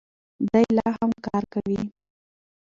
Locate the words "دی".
0.51-0.65